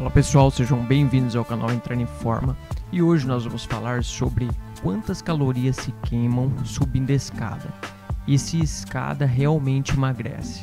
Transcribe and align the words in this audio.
Olá 0.00 0.10
pessoal, 0.10 0.48
sejam 0.48 0.84
bem-vindos 0.84 1.34
ao 1.34 1.44
canal 1.44 1.72
Entrando 1.72 2.02
em 2.02 2.06
Forma 2.06 2.56
e 2.92 3.02
hoje 3.02 3.26
nós 3.26 3.42
vamos 3.42 3.64
falar 3.64 4.04
sobre 4.04 4.48
quantas 4.80 5.20
calorias 5.20 5.74
se 5.74 5.90
queimam 6.04 6.52
subindo 6.64 7.10
a 7.10 7.14
escada 7.14 7.74
e 8.24 8.38
se 8.38 8.60
escada 8.60 9.26
realmente 9.26 9.94
emagrece. 9.94 10.62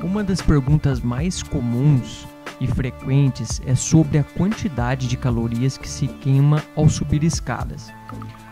Uma 0.00 0.22
das 0.22 0.40
perguntas 0.40 1.00
mais 1.00 1.42
comuns 1.42 2.24
e 2.60 2.68
frequentes 2.68 3.60
é 3.66 3.74
sobre 3.74 4.18
a 4.18 4.22
quantidade 4.22 5.08
de 5.08 5.16
calorias 5.16 5.76
que 5.76 5.88
se 5.88 6.06
queima 6.06 6.62
ao 6.76 6.88
subir 6.88 7.24
escadas. 7.24 7.92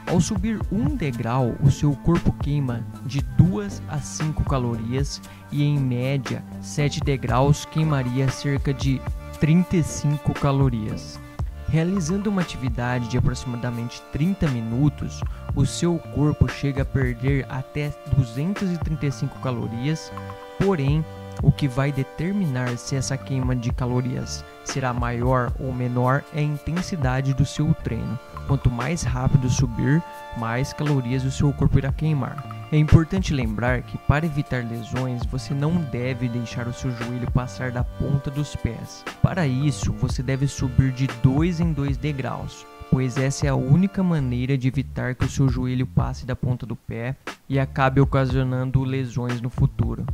Ao 0.09 0.21
subir 0.21 0.61
um 0.73 0.97
degrau, 0.97 1.55
o 1.63 1.71
seu 1.71 1.93
corpo 1.93 2.33
queima 2.43 2.85
de 3.07 3.23
2 3.39 3.81
a 3.89 4.01
5 4.01 4.43
calorias 4.43 5.23
e 5.53 5.63
em 5.63 5.79
média 5.79 6.45
7 6.61 7.01
degraus 7.01 7.65
queimaria 7.65 8.29
cerca 8.29 8.75
de 8.75 9.01
35 9.39 10.35
calorias. 10.35 11.21
Realizando 11.69 12.31
uma 12.31 12.43
atividade 12.43 13.09
de 13.09 13.19
aproximadamente 13.19 14.01
30 14.13 14.49
minutos, 14.49 15.21
o 15.57 15.67
seu 15.67 15.99
corpo 15.99 16.49
chega 16.49 16.83
a 16.83 16.85
perder 16.85 17.47
até 17.49 17.93
235 18.17 19.39
calorias, 19.41 20.13
porém, 20.59 21.05
o 21.43 21.51
que 21.51 21.67
vai 21.67 21.91
determinar 21.91 22.77
se 22.79 22.97
essa 22.97 23.17
queima 23.17 23.57
de 23.57 23.73
calorias 23.73 24.45
será 24.65 24.93
maior 24.93 25.53
ou 25.59 25.73
menor 25.73 26.23
é 26.33 26.41
a 26.41 26.43
intensidade 26.43 27.35
do 27.35 27.45
seu 27.45 27.75
treino. 27.83 28.19
Quanto 28.47 28.71
mais 28.71 29.03
rápido 29.03 29.49
subir, 29.51 30.03
mais 30.37 30.73
calorias 30.73 31.25
o 31.25 31.31
seu 31.31 31.53
corpo 31.53 31.79
irá 31.79 31.93
queimar. 31.93 32.54
É 32.73 32.79
importante 32.79 33.33
lembrar 33.33 33.83
que 33.83 33.99
para 33.99 34.27
evitar 34.27 34.65
lesões, 34.65 35.25
você 35.27 35.55
não 35.55 35.77
deve 35.77 36.29
deixar 36.29 36.67
o 36.67 36.73
seu 36.73 36.91
joelho 36.91 37.31
passar 37.31 37.71
da 37.71 37.85
ponta 37.85 38.31
dos 38.31 38.57
pés. 38.57 39.05
Para 39.23 39.47
isso, 39.47 39.93
você 39.93 40.23
deve 40.23 40.49
subir 40.49 40.91
de 40.91 41.07
dois 41.23 41.61
em 41.61 41.73
dois 41.73 41.97
degraus, 41.97 42.67
pois 42.91 43.17
essa 43.17 43.47
é 43.47 43.51
a 43.51 43.55
única 43.55 44.03
maneira 44.03 44.59
de 44.59 44.67
evitar 44.67 45.15
que 45.15 45.25
o 45.25 45.31
seu 45.31 45.49
joelho 45.49 45.87
passe 45.87 46.27
da 46.27 46.35
ponta 46.35 46.67
do 46.67 46.75
pé 46.75 47.17
e 47.49 47.61
acabe 47.61 48.01
ocasionando 48.01 48.83
lesões 48.83 49.41
no 49.41 49.51
futuro. 49.51 50.05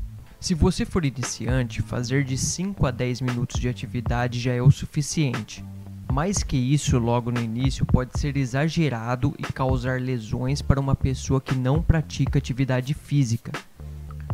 Se 0.41 0.55
você 0.55 0.85
for 0.85 1.05
iniciante, 1.05 1.83
fazer 1.83 2.25
de 2.25 2.37
5 2.37 2.87
a 2.87 2.91
10 2.91 3.21
minutos 3.21 3.61
de 3.61 3.69
atividade 3.69 4.41
já 4.41 4.53
é 4.53 4.61
o 4.61 4.71
suficiente. 4.71 5.65
Mais 6.13 6.43
que 6.43 6.57
isso, 6.57 6.99
logo 6.99 7.31
no 7.31 7.41
início, 7.41 7.87
pode 7.87 8.19
ser 8.19 8.37
exagerado 8.37 9.33
e 9.39 9.45
causar 9.45 10.01
lesões 10.01 10.61
para 10.61 10.81
uma 10.81 10.97
pessoa 10.97 11.41
que 11.41 11.55
não 11.55 11.81
pratica 11.81 12.39
atividade 12.39 12.95
física. 12.95 13.53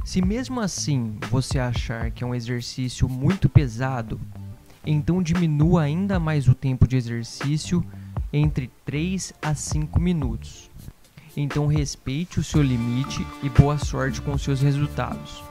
Se 0.05 0.23
mesmo 0.23 0.61
assim 0.61 1.19
você 1.31 1.59
achar 1.59 2.11
que 2.11 2.25
é 2.25 2.27
um 2.27 2.35
exercício 2.35 3.09
muito 3.09 3.49
pesado, 3.49 4.19
então 4.87 5.23
diminua 5.23 5.83
ainda 5.83 6.19
mais 6.19 6.49
o 6.49 6.55
tempo 6.55 6.89
de 6.89 6.97
exercício 6.97 7.85
entre 8.33 8.71
3 8.85 9.35
a 9.43 9.55
5 9.55 10.01
minutos. 10.01 10.71
Então 11.37 11.67
respeite 11.67 12.41
o 12.41 12.45
seu 12.45 12.63
limite 12.63 13.27
e 13.43 13.51
boa 13.51 13.77
sorte 13.77 14.23
com 14.23 14.39
seus 14.39 14.63
resultados. 14.63 15.43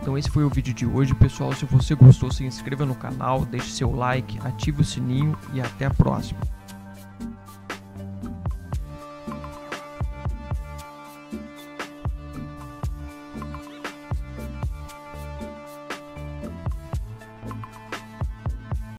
Então 0.00 0.18
esse 0.18 0.30
foi 0.30 0.44
o 0.44 0.50
vídeo 0.50 0.74
de 0.74 0.86
hoje, 0.86 1.14
pessoal. 1.14 1.52
Se 1.52 1.64
você 1.64 1.94
gostou, 1.94 2.30
se 2.30 2.44
inscreva 2.44 2.84
no 2.84 2.94
canal, 2.94 3.44
deixe 3.44 3.70
seu 3.70 3.94
like, 3.94 4.38
ative 4.44 4.82
o 4.82 4.84
sininho 4.84 5.36
e 5.52 5.60
até 5.60 5.86
a 5.86 5.90
próxima. 5.90 6.40